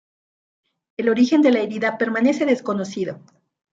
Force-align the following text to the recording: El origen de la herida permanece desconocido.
El 0.97 1.09
origen 1.09 1.43
de 1.43 1.51
la 1.51 1.59
herida 1.59 1.99
permanece 1.99 2.47
desconocido. 2.47 3.19